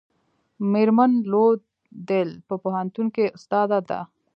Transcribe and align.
میرمن 0.71 1.11
لو 1.31 1.45
د 2.07 2.09
ییل 2.17 2.29
په 2.47 2.55
پوهنتون 2.63 3.07
کې 3.15 3.25
استاده 3.37 3.79
ده. 3.89 3.99